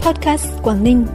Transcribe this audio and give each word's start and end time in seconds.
Podcast 0.00 0.62
Quảng 0.62 0.84
Ninh. 0.84 1.06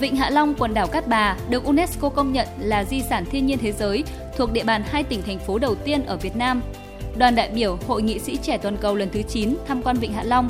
Vịnh 0.00 0.16
Hạ 0.16 0.30
Long, 0.30 0.54
quần 0.58 0.74
đảo 0.74 0.86
Cát 0.86 1.08
Bà 1.08 1.36
được 1.50 1.64
UNESCO 1.64 2.08
công 2.08 2.32
nhận 2.32 2.48
là 2.58 2.84
di 2.84 3.02
sản 3.02 3.24
thiên 3.30 3.46
nhiên 3.46 3.58
thế 3.58 3.72
giới 3.72 4.04
thuộc 4.36 4.52
địa 4.52 4.64
bàn 4.64 4.82
hai 4.86 5.04
tỉnh 5.04 5.22
thành 5.22 5.38
phố 5.38 5.58
đầu 5.58 5.74
tiên 5.74 6.04
ở 6.06 6.16
Việt 6.16 6.36
Nam. 6.36 6.62
Đoàn 7.16 7.34
đại 7.34 7.50
biểu 7.54 7.78
Hội 7.86 8.02
nghị 8.02 8.18
sĩ 8.18 8.36
trẻ 8.36 8.58
toàn 8.58 8.76
cầu 8.76 8.94
lần 8.94 9.08
thứ 9.12 9.22
9 9.22 9.56
tham 9.66 9.82
quan 9.82 9.96
Vịnh 9.96 10.12
Hạ 10.12 10.22
Long, 10.22 10.48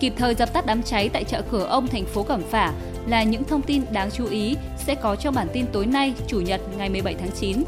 kịp 0.00 0.12
thời 0.16 0.34
dập 0.34 0.52
tắt 0.52 0.66
đám 0.66 0.82
cháy 0.82 1.08
tại 1.08 1.24
chợ 1.24 1.42
Cửa 1.50 1.64
Ông, 1.64 1.86
thành 1.86 2.04
phố 2.04 2.22
Cẩm 2.22 2.42
Phả 2.42 2.72
là 3.06 3.22
những 3.22 3.44
thông 3.44 3.62
tin 3.62 3.82
đáng 3.92 4.10
chú 4.10 4.26
ý 4.26 4.56
sẽ 4.78 4.94
có 4.94 5.16
trong 5.16 5.34
bản 5.34 5.48
tin 5.52 5.66
tối 5.72 5.86
nay, 5.86 6.14
Chủ 6.26 6.40
nhật 6.40 6.60
ngày 6.78 6.88
17 6.88 7.14
tháng 7.14 7.30
9. 7.40 7.62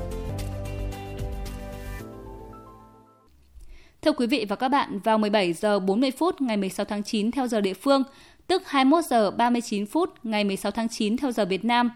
Thưa 4.05 4.12
quý 4.12 4.27
vị 4.27 4.46
và 4.48 4.57
các 4.57 4.68
bạn, 4.68 4.98
vào 4.98 5.18
17 5.18 5.52
giờ 5.52 5.79
40 5.79 6.11
phút 6.11 6.41
ngày 6.41 6.57
16 6.57 6.87
tháng 6.87 7.02
9 7.02 7.30
theo 7.30 7.47
giờ 7.47 7.60
địa 7.60 7.74
phương, 7.74 8.02
tức 8.46 8.62
21 8.66 9.05
giờ 9.05 9.30
39 9.30 9.87
phút 9.87 10.10
ngày 10.23 10.45
16 10.45 10.73
tháng 10.73 10.88
9 10.88 11.16
theo 11.16 11.33
giờ 11.33 11.45
Việt 11.45 11.65
Nam, 11.65 11.91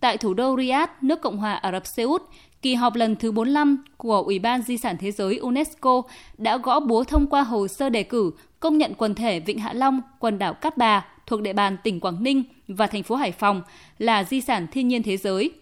tại 0.00 0.16
thủ 0.16 0.34
đô 0.34 0.56
Riyadh, 0.56 0.90
nước 1.00 1.20
Cộng 1.20 1.38
hòa 1.38 1.52
Ả 1.52 1.72
Rập 1.72 1.86
Xê 1.86 2.02
Út, 2.02 2.22
kỳ 2.62 2.74
họp 2.74 2.94
lần 2.94 3.16
thứ 3.16 3.32
45 3.32 3.84
của 3.96 4.22
Ủy 4.22 4.38
ban 4.38 4.62
Di 4.62 4.78
sản 4.78 4.96
Thế 5.00 5.10
giới 5.10 5.36
UNESCO 5.36 6.02
đã 6.38 6.56
gõ 6.56 6.80
búa 6.80 7.04
thông 7.04 7.26
qua 7.26 7.42
hồ 7.42 7.68
sơ 7.68 7.88
đề 7.88 8.02
cử 8.02 8.30
công 8.60 8.78
nhận 8.78 8.94
quần 8.94 9.14
thể 9.14 9.40
Vịnh 9.40 9.58
Hạ 9.58 9.72
Long, 9.72 10.00
quần 10.18 10.38
đảo 10.38 10.54
Cát 10.54 10.76
Bà 10.76 11.06
thuộc 11.26 11.42
địa 11.42 11.52
bàn 11.52 11.76
tỉnh 11.84 12.00
Quảng 12.00 12.22
Ninh 12.22 12.44
và 12.68 12.86
thành 12.86 13.02
phố 13.02 13.14
Hải 13.14 13.32
Phòng 13.32 13.62
là 13.98 14.24
di 14.24 14.40
sản 14.40 14.66
thiên 14.72 14.88
nhiên 14.88 15.02
thế 15.02 15.16
giới. 15.16 15.52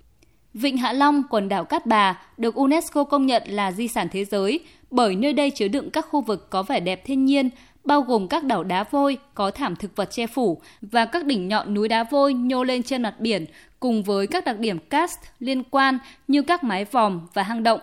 Vịnh 0.55 0.77
Hạ 0.77 0.93
Long, 0.93 1.23
quần 1.31 1.49
đảo 1.49 1.65
Cát 1.65 1.87
Bà 1.87 2.23
được 2.39 2.55
UNESCO 2.55 3.05
công 3.05 3.27
nhận 3.27 3.43
là 3.47 3.73
di 3.73 3.89
sản 3.89 4.09
thế 4.13 4.25
giới 4.25 4.61
bởi 4.91 5.17
nơi 5.17 5.33
đây 5.33 5.51
chứa 5.51 5.69
đựng 5.69 5.91
các 5.91 6.07
khu 6.11 6.21
vực 6.21 6.51
có 6.51 6.63
vẻ 6.63 6.81
đẹp 6.81 7.05
thiên 7.05 7.25
nhiên, 7.25 7.51
bao 7.85 8.01
gồm 8.01 8.29
các 8.29 8.45
đảo 8.45 8.65
đá 8.65 8.85
vôi 8.91 9.19
có 9.35 9.51
thảm 9.51 9.77
thực 9.77 9.97
vật 9.97 10.11
che 10.11 10.27
phủ 10.27 10.61
và 10.83 11.05
các 11.05 11.27
đỉnh 11.27 11.49
nhọn 11.49 11.75
núi 11.75 11.89
đá 11.89 12.05
vôi 12.05 12.35
nhô 12.35 12.65
lên 12.65 12.83
trên 12.83 13.03
mặt 13.03 13.15
biển 13.21 13.47
cùng 13.81 14.03
với 14.03 14.27
các 14.27 14.45
đặc 14.45 14.59
điểm 14.59 14.79
cast 14.79 15.19
liên 15.39 15.63
quan 15.63 15.99
như 16.29 16.43
các 16.43 16.65
mái 16.65 16.85
vòm 16.85 17.21
và 17.35 17.43
hang 17.43 17.63
động. 17.63 17.81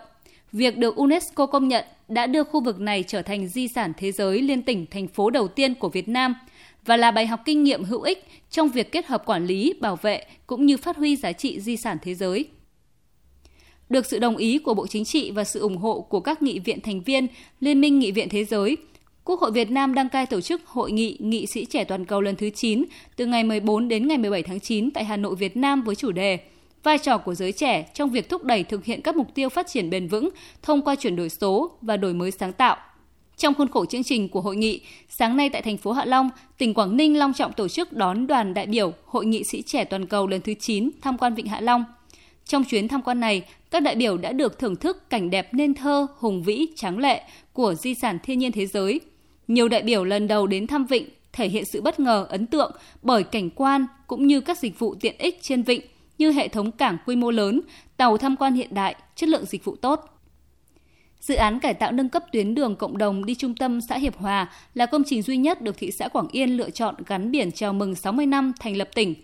Việc 0.52 0.78
được 0.78 0.96
UNESCO 0.96 1.46
công 1.46 1.68
nhận 1.68 1.84
đã 2.08 2.26
đưa 2.26 2.44
khu 2.44 2.60
vực 2.60 2.80
này 2.80 3.04
trở 3.06 3.22
thành 3.22 3.48
di 3.48 3.68
sản 3.68 3.92
thế 3.96 4.12
giới 4.12 4.42
liên 4.42 4.62
tỉnh 4.62 4.86
thành 4.90 5.08
phố 5.08 5.30
đầu 5.30 5.48
tiên 5.48 5.74
của 5.74 5.88
Việt 5.88 6.08
Nam 6.08 6.34
và 6.86 6.96
là 6.96 7.10
bài 7.10 7.26
học 7.26 7.40
kinh 7.44 7.64
nghiệm 7.64 7.84
hữu 7.84 8.02
ích 8.02 8.26
trong 8.50 8.68
việc 8.68 8.92
kết 8.92 9.06
hợp 9.06 9.26
quản 9.26 9.46
lý, 9.46 9.74
bảo 9.80 9.96
vệ 9.96 10.24
cũng 10.46 10.66
như 10.66 10.76
phát 10.76 10.96
huy 10.96 11.16
giá 11.16 11.32
trị 11.32 11.60
di 11.60 11.76
sản 11.76 11.98
thế 12.02 12.14
giới. 12.14 12.48
Được 13.90 14.06
sự 14.06 14.18
đồng 14.18 14.36
ý 14.36 14.58
của 14.58 14.74
Bộ 14.74 14.86
Chính 14.86 15.04
trị 15.04 15.30
và 15.30 15.44
sự 15.44 15.60
ủng 15.60 15.76
hộ 15.76 16.00
của 16.00 16.20
các 16.20 16.42
nghị 16.42 16.58
viện 16.58 16.80
thành 16.80 17.00
viên 17.00 17.26
Liên 17.60 17.80
minh 17.80 17.98
Nghị 17.98 18.10
viện 18.10 18.28
Thế 18.28 18.44
giới, 18.44 18.76
Quốc 19.24 19.40
hội 19.40 19.50
Việt 19.50 19.70
Nam 19.70 19.94
đăng 19.94 20.08
cai 20.08 20.26
tổ 20.26 20.40
chức 20.40 20.66
Hội 20.66 20.92
nghị 20.92 21.16
Nghị 21.20 21.46
sĩ 21.46 21.64
trẻ 21.64 21.84
toàn 21.84 22.04
cầu 22.04 22.20
lần 22.20 22.36
thứ 22.36 22.50
9 22.50 22.84
từ 23.16 23.26
ngày 23.26 23.44
14 23.44 23.88
đến 23.88 24.08
ngày 24.08 24.18
17 24.18 24.42
tháng 24.42 24.60
9 24.60 24.90
tại 24.90 25.04
Hà 25.04 25.16
Nội, 25.16 25.34
Việt 25.36 25.56
Nam 25.56 25.82
với 25.82 25.94
chủ 25.94 26.12
đề 26.12 26.38
Vai 26.82 26.98
trò 26.98 27.18
của 27.18 27.34
giới 27.34 27.52
trẻ 27.52 27.90
trong 27.94 28.10
việc 28.10 28.28
thúc 28.28 28.44
đẩy 28.44 28.64
thực 28.64 28.84
hiện 28.84 29.00
các 29.02 29.16
mục 29.16 29.34
tiêu 29.34 29.48
phát 29.48 29.66
triển 29.68 29.90
bền 29.90 30.08
vững 30.08 30.28
thông 30.62 30.82
qua 30.82 30.94
chuyển 30.94 31.16
đổi 31.16 31.28
số 31.28 31.70
và 31.82 31.96
đổi 31.96 32.14
mới 32.14 32.30
sáng 32.30 32.52
tạo. 32.52 32.76
Trong 33.36 33.54
khuôn 33.54 33.68
khổ 33.68 33.84
chương 33.84 34.04
trình 34.04 34.28
của 34.28 34.40
hội 34.40 34.56
nghị, 34.56 34.80
sáng 35.08 35.36
nay 35.36 35.48
tại 35.48 35.62
thành 35.62 35.76
phố 35.76 35.92
Hạ 35.92 36.04
Long, 36.04 36.30
tỉnh 36.58 36.74
Quảng 36.74 36.96
Ninh 36.96 37.18
long 37.18 37.32
trọng 37.32 37.52
tổ 37.52 37.68
chức 37.68 37.92
đón 37.92 38.26
đoàn 38.26 38.54
đại 38.54 38.66
biểu 38.66 38.92
Hội 39.06 39.26
nghị 39.26 39.44
sĩ 39.44 39.62
trẻ 39.62 39.84
toàn 39.84 40.06
cầu 40.06 40.26
lần 40.26 40.40
thứ 40.40 40.54
9 40.60 40.90
tham 41.00 41.18
quan 41.18 41.34
Vịnh 41.34 41.46
Hạ 41.46 41.60
Long. 41.60 41.84
Trong 42.50 42.64
chuyến 42.64 42.88
tham 42.88 43.02
quan 43.02 43.20
này, 43.20 43.42
các 43.70 43.82
đại 43.82 43.94
biểu 43.94 44.16
đã 44.16 44.32
được 44.32 44.58
thưởng 44.58 44.76
thức 44.76 45.10
cảnh 45.10 45.30
đẹp 45.30 45.54
nên 45.54 45.74
thơ, 45.74 46.06
hùng 46.18 46.42
vĩ, 46.42 46.66
tráng 46.76 46.98
lệ 46.98 47.22
của 47.52 47.74
di 47.74 47.94
sản 47.94 48.18
thiên 48.22 48.38
nhiên 48.38 48.52
thế 48.52 48.66
giới. 48.66 49.00
Nhiều 49.48 49.68
đại 49.68 49.82
biểu 49.82 50.04
lần 50.04 50.28
đầu 50.28 50.46
đến 50.46 50.66
thăm 50.66 50.86
vịnh 50.86 51.08
thể 51.32 51.48
hiện 51.48 51.64
sự 51.72 51.82
bất 51.82 52.00
ngờ 52.00 52.26
ấn 52.28 52.46
tượng 52.46 52.72
bởi 53.02 53.22
cảnh 53.22 53.50
quan 53.50 53.86
cũng 54.06 54.26
như 54.26 54.40
các 54.40 54.58
dịch 54.58 54.78
vụ 54.78 54.94
tiện 55.00 55.14
ích 55.18 55.38
trên 55.42 55.62
vịnh 55.62 55.80
như 56.18 56.30
hệ 56.30 56.48
thống 56.48 56.72
cảng 56.72 56.96
quy 57.06 57.16
mô 57.16 57.30
lớn, 57.30 57.60
tàu 57.96 58.16
tham 58.16 58.36
quan 58.36 58.54
hiện 58.54 58.74
đại, 58.74 58.94
chất 59.16 59.28
lượng 59.28 59.44
dịch 59.44 59.64
vụ 59.64 59.76
tốt. 59.76 60.20
Dự 61.20 61.34
án 61.34 61.60
cải 61.60 61.74
tạo 61.74 61.92
nâng 61.92 62.08
cấp 62.08 62.24
tuyến 62.32 62.54
đường 62.54 62.76
cộng 62.76 62.98
đồng 62.98 63.24
đi 63.24 63.34
trung 63.34 63.54
tâm 63.54 63.80
xã 63.88 63.96
Hiệp 63.96 64.16
Hòa 64.16 64.52
là 64.74 64.86
công 64.86 65.02
trình 65.06 65.22
duy 65.22 65.36
nhất 65.36 65.62
được 65.62 65.78
thị 65.78 65.90
xã 65.90 66.08
Quảng 66.08 66.28
Yên 66.32 66.56
lựa 66.56 66.70
chọn 66.70 66.94
gắn 67.06 67.30
biển 67.30 67.52
chào 67.52 67.72
mừng 67.72 67.94
60 67.94 68.26
năm 68.26 68.52
thành 68.60 68.76
lập 68.76 68.88
tỉnh. 68.94 69.14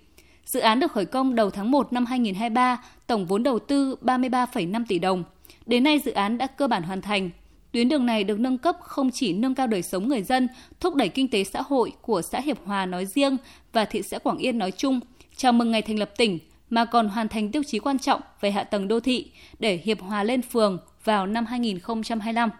Dự 0.46 0.60
án 0.60 0.80
được 0.80 0.92
khởi 0.92 1.04
công 1.04 1.34
đầu 1.34 1.50
tháng 1.50 1.70
1 1.70 1.92
năm 1.92 2.06
2023, 2.06 2.82
tổng 3.06 3.26
vốn 3.26 3.42
đầu 3.42 3.58
tư 3.58 3.96
33,5 4.02 4.84
tỷ 4.88 4.98
đồng. 4.98 5.24
Đến 5.66 5.84
nay 5.84 5.98
dự 5.98 6.12
án 6.12 6.38
đã 6.38 6.46
cơ 6.46 6.68
bản 6.68 6.82
hoàn 6.82 7.02
thành. 7.02 7.30
Tuyến 7.72 7.88
đường 7.88 8.06
này 8.06 8.24
được 8.24 8.40
nâng 8.40 8.58
cấp 8.58 8.76
không 8.82 9.10
chỉ 9.10 9.32
nâng 9.32 9.54
cao 9.54 9.66
đời 9.66 9.82
sống 9.82 10.08
người 10.08 10.22
dân, 10.22 10.48
thúc 10.80 10.94
đẩy 10.94 11.08
kinh 11.08 11.28
tế 11.28 11.44
xã 11.44 11.62
hội 11.66 11.92
của 12.02 12.22
xã 12.22 12.40
Hiệp 12.40 12.64
Hòa 12.64 12.86
nói 12.86 13.06
riêng 13.06 13.36
và 13.72 13.84
thị 13.84 14.02
xã 14.02 14.18
Quảng 14.18 14.38
Yên 14.38 14.58
nói 14.58 14.70
chung, 14.70 15.00
chào 15.36 15.52
mừng 15.52 15.70
ngày 15.70 15.82
thành 15.82 15.98
lập 15.98 16.10
tỉnh, 16.16 16.38
mà 16.70 16.84
còn 16.84 17.08
hoàn 17.08 17.28
thành 17.28 17.52
tiêu 17.52 17.62
chí 17.66 17.78
quan 17.78 17.98
trọng 17.98 18.20
về 18.40 18.50
hạ 18.50 18.64
tầng 18.64 18.88
đô 18.88 19.00
thị 19.00 19.30
để 19.58 19.80
Hiệp 19.84 20.00
Hòa 20.00 20.22
lên 20.22 20.42
phường 20.42 20.78
vào 21.04 21.26
năm 21.26 21.46
2025. 21.46 22.50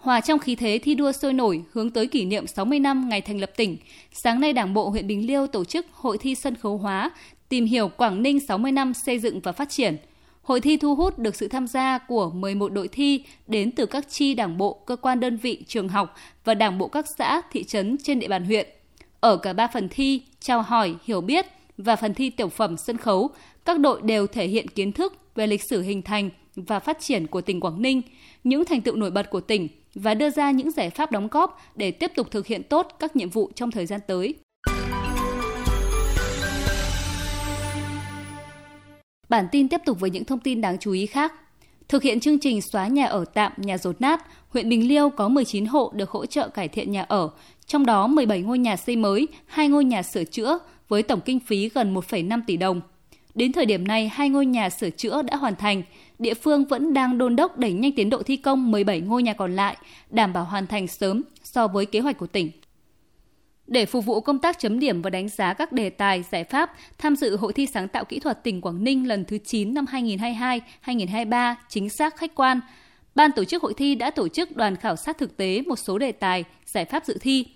Hòa 0.00 0.20
trong 0.20 0.38
khí 0.38 0.54
thế 0.54 0.78
thi 0.82 0.94
đua 0.94 1.12
sôi 1.12 1.32
nổi 1.32 1.62
hướng 1.72 1.90
tới 1.90 2.06
kỷ 2.06 2.24
niệm 2.24 2.46
60 2.46 2.80
năm 2.80 3.08
ngày 3.08 3.20
thành 3.20 3.40
lập 3.40 3.50
tỉnh, 3.56 3.76
sáng 4.12 4.40
nay 4.40 4.52
Đảng 4.52 4.74
bộ 4.74 4.88
huyện 4.88 5.06
Bình 5.06 5.26
Liêu 5.26 5.46
tổ 5.46 5.64
chức 5.64 5.86
hội 5.92 6.18
thi 6.18 6.34
sân 6.34 6.56
khấu 6.56 6.76
hóa 6.76 7.10
tìm 7.48 7.64
hiểu 7.64 7.88
Quảng 7.88 8.22
Ninh 8.22 8.40
60 8.48 8.72
năm 8.72 8.92
xây 9.06 9.18
dựng 9.18 9.40
và 9.40 9.52
phát 9.52 9.70
triển. 9.70 9.96
Hội 10.42 10.60
thi 10.60 10.76
thu 10.76 10.94
hút 10.94 11.18
được 11.18 11.34
sự 11.34 11.48
tham 11.48 11.66
gia 11.66 11.98
của 11.98 12.30
11 12.30 12.72
đội 12.72 12.88
thi 12.88 13.24
đến 13.46 13.70
từ 13.70 13.86
các 13.86 14.08
chi 14.08 14.34
đảng 14.34 14.58
bộ, 14.58 14.82
cơ 14.86 14.96
quan 14.96 15.20
đơn 15.20 15.36
vị, 15.36 15.64
trường 15.66 15.88
học 15.88 16.14
và 16.44 16.54
đảng 16.54 16.78
bộ 16.78 16.88
các 16.88 17.06
xã, 17.18 17.40
thị 17.52 17.64
trấn 17.64 17.96
trên 18.02 18.18
địa 18.18 18.28
bàn 18.28 18.44
huyện. 18.44 18.68
Ở 19.20 19.36
cả 19.36 19.52
ba 19.52 19.66
phần 19.66 19.88
thi, 19.90 20.22
trao 20.40 20.62
hỏi, 20.62 20.94
hiểu 21.04 21.20
biết 21.20 21.46
và 21.78 21.96
phần 21.96 22.14
thi 22.14 22.30
tiểu 22.30 22.48
phẩm 22.48 22.76
sân 22.76 22.96
khấu, 22.96 23.30
các 23.64 23.78
đội 23.80 24.02
đều 24.02 24.26
thể 24.26 24.46
hiện 24.46 24.68
kiến 24.68 24.92
thức 24.92 25.14
về 25.34 25.46
lịch 25.46 25.62
sử 25.62 25.82
hình 25.82 26.02
thành 26.02 26.30
và 26.56 26.80
phát 26.80 27.00
triển 27.00 27.26
của 27.26 27.40
tỉnh 27.40 27.60
Quảng 27.60 27.82
Ninh, 27.82 28.02
những 28.44 28.64
thành 28.64 28.80
tựu 28.80 28.96
nổi 28.96 29.10
bật 29.10 29.30
của 29.30 29.40
tỉnh 29.40 29.68
và 29.94 30.14
đưa 30.14 30.30
ra 30.30 30.50
những 30.50 30.70
giải 30.70 30.90
pháp 30.90 31.12
đóng 31.12 31.28
góp 31.30 31.60
để 31.76 31.90
tiếp 31.90 32.12
tục 32.14 32.30
thực 32.30 32.46
hiện 32.46 32.62
tốt 32.62 32.96
các 32.98 33.16
nhiệm 33.16 33.30
vụ 33.30 33.50
trong 33.54 33.70
thời 33.70 33.86
gian 33.86 34.00
tới. 34.06 34.34
Bản 39.28 39.46
tin 39.52 39.68
tiếp 39.68 39.80
tục 39.86 40.00
với 40.00 40.10
những 40.10 40.24
thông 40.24 40.40
tin 40.40 40.60
đáng 40.60 40.78
chú 40.78 40.92
ý 40.92 41.06
khác. 41.06 41.32
Thực 41.88 42.02
hiện 42.02 42.20
chương 42.20 42.38
trình 42.38 42.60
xóa 42.62 42.86
nhà 42.86 43.06
ở 43.06 43.24
tạm, 43.34 43.52
nhà 43.56 43.78
rột 43.78 44.00
nát, 44.00 44.26
huyện 44.48 44.68
Bình 44.68 44.88
Liêu 44.88 45.10
có 45.10 45.28
19 45.28 45.66
hộ 45.66 45.92
được 45.94 46.10
hỗ 46.10 46.26
trợ 46.26 46.48
cải 46.48 46.68
thiện 46.68 46.92
nhà 46.92 47.02
ở, 47.08 47.30
trong 47.66 47.86
đó 47.86 48.06
17 48.06 48.40
ngôi 48.40 48.58
nhà 48.58 48.76
xây 48.76 48.96
mới, 48.96 49.28
2 49.46 49.68
ngôi 49.68 49.84
nhà 49.84 50.02
sửa 50.02 50.24
chữa 50.24 50.58
với 50.88 51.02
tổng 51.02 51.20
kinh 51.20 51.40
phí 51.40 51.68
gần 51.68 51.94
1,5 51.94 52.40
tỷ 52.46 52.56
đồng. 52.56 52.80
Đến 53.34 53.52
thời 53.52 53.66
điểm 53.66 53.88
này, 53.88 54.08
hai 54.08 54.28
ngôi 54.28 54.46
nhà 54.46 54.70
sửa 54.70 54.90
chữa 54.90 55.22
đã 55.22 55.36
hoàn 55.36 55.56
thành. 55.56 55.82
Địa 56.18 56.34
phương 56.34 56.64
vẫn 56.64 56.94
đang 56.94 57.18
đôn 57.18 57.36
đốc 57.36 57.58
đẩy 57.58 57.72
nhanh 57.72 57.92
tiến 57.92 58.10
độ 58.10 58.22
thi 58.22 58.36
công 58.36 58.70
17 58.70 59.00
ngôi 59.00 59.22
nhà 59.22 59.32
còn 59.32 59.56
lại, 59.56 59.76
đảm 60.10 60.32
bảo 60.32 60.44
hoàn 60.44 60.66
thành 60.66 60.86
sớm 60.86 61.22
so 61.42 61.68
với 61.68 61.86
kế 61.86 62.00
hoạch 62.00 62.18
của 62.18 62.26
tỉnh. 62.26 62.50
Để 63.66 63.86
phục 63.86 64.04
vụ 64.04 64.20
công 64.20 64.38
tác 64.38 64.58
chấm 64.58 64.78
điểm 64.78 65.02
và 65.02 65.10
đánh 65.10 65.28
giá 65.28 65.54
các 65.54 65.72
đề 65.72 65.90
tài, 65.90 66.24
giải 66.30 66.44
pháp 66.44 66.72
tham 66.98 67.16
dự 67.16 67.36
Hội 67.36 67.52
thi 67.52 67.66
sáng 67.66 67.88
tạo 67.88 68.04
kỹ 68.04 68.20
thuật 68.20 68.44
tỉnh 68.44 68.60
Quảng 68.60 68.84
Ninh 68.84 69.08
lần 69.08 69.24
thứ 69.24 69.38
9 69.38 69.74
năm 69.74 69.84
2022-2023 70.84 71.54
chính 71.68 71.90
xác 71.90 72.16
khách 72.16 72.34
quan, 72.34 72.60
Ban 73.14 73.32
tổ 73.32 73.44
chức 73.44 73.62
hội 73.62 73.74
thi 73.74 73.94
đã 73.94 74.10
tổ 74.10 74.28
chức 74.28 74.56
đoàn 74.56 74.76
khảo 74.76 74.96
sát 74.96 75.18
thực 75.18 75.36
tế 75.36 75.62
một 75.66 75.78
số 75.78 75.98
đề 75.98 76.12
tài, 76.12 76.44
giải 76.66 76.84
pháp 76.84 77.04
dự 77.06 77.18
thi. 77.20 77.46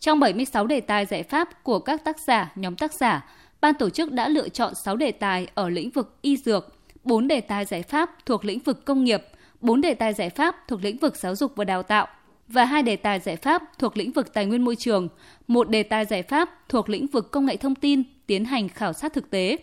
Trong 0.00 0.20
76 0.20 0.66
đề 0.66 0.80
tài 0.80 1.06
giải 1.06 1.22
pháp 1.22 1.62
của 1.62 1.78
các 1.78 2.04
tác 2.04 2.20
giả, 2.20 2.52
nhóm 2.54 2.76
tác 2.76 2.92
giả, 2.92 3.26
ban 3.60 3.74
tổ 3.74 3.90
chức 3.90 4.12
đã 4.12 4.28
lựa 4.28 4.48
chọn 4.48 4.74
6 4.74 4.96
đề 4.96 5.12
tài 5.12 5.46
ở 5.54 5.68
lĩnh 5.68 5.90
vực 5.90 6.16
y 6.22 6.36
dược, 6.36 6.76
4 7.04 7.28
đề 7.28 7.40
tài 7.40 7.64
giải 7.64 7.82
pháp 7.82 8.26
thuộc 8.26 8.44
lĩnh 8.44 8.58
vực 8.58 8.84
công 8.84 9.04
nghiệp, 9.04 9.22
4 9.60 9.80
đề 9.80 9.94
tài 9.94 10.14
giải 10.14 10.30
pháp 10.30 10.56
thuộc 10.68 10.84
lĩnh 10.84 10.96
vực 10.96 11.16
giáo 11.16 11.36
dục 11.36 11.52
và 11.56 11.64
đào 11.64 11.82
tạo 11.82 12.06
và 12.48 12.64
hai 12.64 12.82
đề 12.82 12.96
tài 12.96 13.20
giải 13.20 13.36
pháp 13.36 13.62
thuộc 13.78 13.96
lĩnh 13.96 14.12
vực 14.12 14.34
tài 14.34 14.46
nguyên 14.46 14.64
môi 14.64 14.76
trường, 14.76 15.08
một 15.46 15.70
đề 15.70 15.82
tài 15.82 16.04
giải 16.04 16.22
pháp 16.22 16.68
thuộc 16.68 16.88
lĩnh 16.88 17.06
vực 17.06 17.30
công 17.30 17.46
nghệ 17.46 17.56
thông 17.56 17.74
tin 17.74 18.02
tiến 18.26 18.44
hành 18.44 18.68
khảo 18.68 18.92
sát 18.92 19.12
thực 19.12 19.30
tế. 19.30 19.56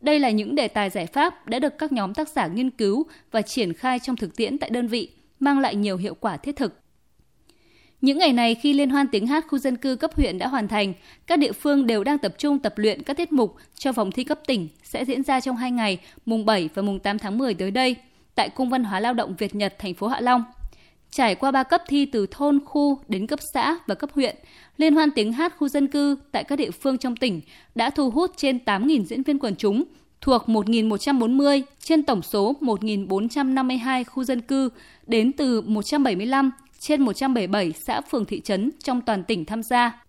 Đây 0.00 0.20
là 0.20 0.30
những 0.30 0.54
đề 0.54 0.68
tài 0.68 0.90
giải 0.90 1.06
pháp 1.06 1.46
đã 1.46 1.58
được 1.58 1.78
các 1.78 1.92
nhóm 1.92 2.14
tác 2.14 2.28
giả 2.28 2.46
nghiên 2.46 2.70
cứu 2.70 3.06
và 3.30 3.42
triển 3.42 3.72
khai 3.72 3.98
trong 3.98 4.16
thực 4.16 4.36
tiễn 4.36 4.58
tại 4.58 4.70
đơn 4.70 4.88
vị, 4.88 5.10
mang 5.40 5.58
lại 5.58 5.74
nhiều 5.74 5.96
hiệu 5.96 6.14
quả 6.14 6.36
thiết 6.36 6.56
thực. 6.56 6.81
Những 8.02 8.18
ngày 8.18 8.32
này 8.32 8.54
khi 8.54 8.72
liên 8.72 8.90
hoan 8.90 9.08
tiếng 9.08 9.26
hát 9.26 9.44
khu 9.48 9.58
dân 9.58 9.76
cư 9.76 9.96
cấp 9.96 10.14
huyện 10.16 10.38
đã 10.38 10.48
hoàn 10.48 10.68
thành, 10.68 10.92
các 11.26 11.38
địa 11.38 11.52
phương 11.52 11.86
đều 11.86 12.04
đang 12.04 12.18
tập 12.18 12.34
trung 12.38 12.58
tập 12.58 12.74
luyện 12.76 13.02
các 13.02 13.16
tiết 13.16 13.32
mục 13.32 13.56
cho 13.74 13.92
vòng 13.92 14.12
thi 14.12 14.24
cấp 14.24 14.40
tỉnh 14.46 14.68
sẽ 14.82 15.04
diễn 15.04 15.22
ra 15.22 15.40
trong 15.40 15.56
hai 15.56 15.70
ngày, 15.70 15.98
mùng 16.26 16.46
7 16.46 16.68
và 16.74 16.82
mùng 16.82 16.98
8 16.98 17.18
tháng 17.18 17.38
10 17.38 17.54
tới 17.54 17.70
đây, 17.70 17.96
tại 18.34 18.48
Cung 18.48 18.68
văn 18.68 18.84
hóa 18.84 19.00
lao 19.00 19.14
động 19.14 19.34
Việt 19.38 19.54
Nhật, 19.54 19.74
thành 19.78 19.94
phố 19.94 20.06
Hạ 20.06 20.20
Long. 20.20 20.44
Trải 21.10 21.34
qua 21.34 21.50
ba 21.50 21.62
cấp 21.62 21.82
thi 21.88 22.06
từ 22.06 22.26
thôn, 22.30 22.58
khu 22.64 22.98
đến 23.08 23.26
cấp 23.26 23.38
xã 23.54 23.78
và 23.86 23.94
cấp 23.94 24.10
huyện, 24.14 24.36
Liên 24.76 24.94
hoan 24.94 25.10
tiếng 25.10 25.32
hát 25.32 25.54
khu 25.58 25.68
dân 25.68 25.86
cư 25.86 26.16
tại 26.32 26.44
các 26.44 26.56
địa 26.56 26.70
phương 26.70 26.98
trong 26.98 27.16
tỉnh 27.16 27.40
đã 27.74 27.90
thu 27.90 28.10
hút 28.10 28.30
trên 28.36 28.58
8.000 28.66 29.04
diễn 29.04 29.22
viên 29.22 29.38
quần 29.38 29.56
chúng 29.56 29.84
thuộc 30.20 30.42
1.140 30.46 31.62
trên 31.80 32.02
tổng 32.02 32.22
số 32.22 32.54
1.452 32.60 34.04
khu 34.04 34.24
dân 34.24 34.40
cư 34.40 34.68
đến 35.06 35.32
từ 35.32 35.60
175 35.60 36.50
trên 36.82 37.02
177 37.02 37.72
xã 37.72 38.00
phường 38.00 38.24
thị 38.24 38.40
trấn 38.40 38.70
trong 38.84 39.00
toàn 39.00 39.24
tỉnh 39.24 39.44
tham 39.44 39.62
gia. 39.62 40.04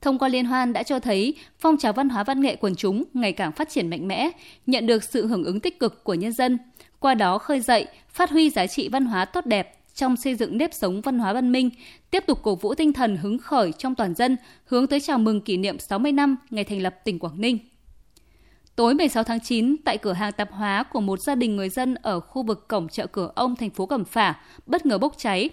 Thông 0.00 0.18
qua 0.18 0.28
liên 0.28 0.44
hoan 0.44 0.72
đã 0.72 0.82
cho 0.82 1.00
thấy 1.00 1.34
phong 1.58 1.76
trào 1.76 1.92
văn 1.92 2.08
hóa 2.08 2.24
văn 2.24 2.40
nghệ 2.40 2.56
quần 2.56 2.74
chúng 2.74 3.04
ngày 3.14 3.32
càng 3.32 3.52
phát 3.52 3.68
triển 3.70 3.90
mạnh 3.90 4.08
mẽ, 4.08 4.30
nhận 4.66 4.86
được 4.86 5.04
sự 5.04 5.26
hưởng 5.26 5.44
ứng 5.44 5.60
tích 5.60 5.80
cực 5.80 6.04
của 6.04 6.14
nhân 6.14 6.32
dân, 6.32 6.58
qua 6.98 7.14
đó 7.14 7.38
khơi 7.38 7.60
dậy, 7.60 7.86
phát 8.08 8.30
huy 8.30 8.50
giá 8.50 8.66
trị 8.66 8.88
văn 8.88 9.06
hóa 9.06 9.24
tốt 9.24 9.46
đẹp 9.46 9.76
trong 9.94 10.16
xây 10.16 10.34
dựng 10.34 10.58
nếp 10.58 10.74
sống 10.74 11.00
văn 11.00 11.18
hóa 11.18 11.32
văn 11.32 11.52
minh, 11.52 11.70
tiếp 12.10 12.24
tục 12.26 12.42
cổ 12.42 12.54
vũ 12.54 12.74
tinh 12.74 12.92
thần 12.92 13.16
hứng 13.16 13.38
khởi 13.38 13.72
trong 13.72 13.94
toàn 13.94 14.14
dân 14.14 14.36
hướng 14.64 14.86
tới 14.86 15.00
chào 15.00 15.18
mừng 15.18 15.40
kỷ 15.40 15.56
niệm 15.56 15.78
60 15.78 16.12
năm 16.12 16.36
ngày 16.50 16.64
thành 16.64 16.82
lập 16.82 16.94
tỉnh 17.04 17.18
Quảng 17.18 17.40
Ninh. 17.40 17.58
Tối 18.76 18.94
16 18.94 19.24
tháng 19.24 19.40
9, 19.40 19.76
tại 19.84 19.98
cửa 19.98 20.12
hàng 20.12 20.32
tạp 20.32 20.52
hóa 20.52 20.82
của 20.82 21.00
một 21.00 21.20
gia 21.20 21.34
đình 21.34 21.56
người 21.56 21.68
dân 21.68 21.94
ở 21.94 22.20
khu 22.20 22.42
vực 22.42 22.68
cổng 22.68 22.88
chợ 22.88 23.06
cửa 23.06 23.32
ông 23.34 23.56
thành 23.56 23.70
phố 23.70 23.86
Cẩm 23.86 24.04
Phả 24.04 24.34
bất 24.66 24.86
ngờ 24.86 24.98
bốc 24.98 25.14
cháy. 25.18 25.50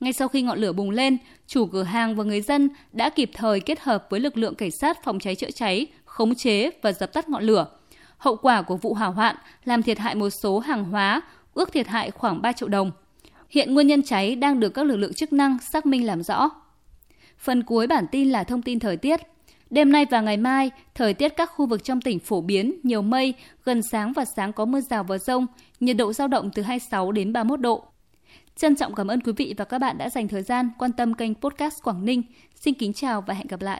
Ngay 0.00 0.12
sau 0.12 0.28
khi 0.28 0.42
ngọn 0.42 0.58
lửa 0.58 0.72
bùng 0.72 0.90
lên, 0.90 1.16
chủ 1.46 1.66
cửa 1.66 1.82
hàng 1.82 2.16
và 2.16 2.24
người 2.24 2.40
dân 2.40 2.68
đã 2.92 3.10
kịp 3.10 3.30
thời 3.34 3.60
kết 3.60 3.80
hợp 3.80 4.06
với 4.10 4.20
lực 4.20 4.36
lượng 4.36 4.54
cảnh 4.54 4.70
sát 4.70 5.04
phòng 5.04 5.18
cháy 5.18 5.34
chữa 5.34 5.50
cháy, 5.50 5.86
khống 6.04 6.34
chế 6.34 6.70
và 6.82 6.92
dập 6.92 7.12
tắt 7.12 7.28
ngọn 7.28 7.42
lửa. 7.42 7.66
Hậu 8.18 8.36
quả 8.36 8.62
của 8.62 8.76
vụ 8.76 8.94
hỏa 8.94 9.08
hoạn 9.08 9.36
làm 9.64 9.82
thiệt 9.82 9.98
hại 9.98 10.14
một 10.14 10.30
số 10.30 10.58
hàng 10.58 10.84
hóa, 10.84 11.20
ước 11.54 11.72
thiệt 11.72 11.86
hại 11.86 12.10
khoảng 12.10 12.42
3 12.42 12.52
triệu 12.52 12.68
đồng. 12.68 12.90
Hiện 13.50 13.74
nguyên 13.74 13.86
nhân 13.86 14.02
cháy 14.02 14.36
đang 14.36 14.60
được 14.60 14.68
các 14.68 14.86
lực 14.86 14.96
lượng 14.96 15.14
chức 15.14 15.32
năng 15.32 15.58
xác 15.72 15.86
minh 15.86 16.06
làm 16.06 16.22
rõ. 16.22 16.50
Phần 17.38 17.62
cuối 17.62 17.86
bản 17.86 18.06
tin 18.12 18.30
là 18.30 18.44
thông 18.44 18.62
tin 18.62 18.78
thời 18.78 18.96
tiết. 18.96 19.20
Đêm 19.70 19.92
nay 19.92 20.06
và 20.10 20.20
ngày 20.20 20.36
mai, 20.36 20.70
thời 20.94 21.14
tiết 21.14 21.28
các 21.28 21.50
khu 21.54 21.66
vực 21.66 21.84
trong 21.84 22.00
tỉnh 22.00 22.18
phổ 22.18 22.40
biến, 22.40 22.80
nhiều 22.82 23.02
mây, 23.02 23.34
gần 23.64 23.82
sáng 23.82 24.12
và 24.12 24.24
sáng 24.24 24.52
có 24.52 24.64
mưa 24.64 24.80
rào 24.80 25.04
và 25.04 25.18
rông, 25.18 25.46
nhiệt 25.80 25.96
độ 25.96 26.12
giao 26.12 26.28
động 26.28 26.50
từ 26.54 26.62
26 26.62 27.12
đến 27.12 27.32
31 27.32 27.60
độ. 27.60 27.84
Trân 28.56 28.76
trọng 28.76 28.94
cảm 28.94 29.06
ơn 29.06 29.20
quý 29.20 29.32
vị 29.36 29.54
và 29.56 29.64
các 29.64 29.78
bạn 29.78 29.98
đã 29.98 30.10
dành 30.10 30.28
thời 30.28 30.42
gian 30.42 30.70
quan 30.78 30.92
tâm 30.92 31.14
kênh 31.14 31.34
podcast 31.34 31.82
Quảng 31.82 32.04
Ninh. 32.04 32.22
Xin 32.54 32.74
kính 32.74 32.92
chào 32.92 33.20
và 33.20 33.34
hẹn 33.34 33.46
gặp 33.46 33.60
lại. 33.60 33.74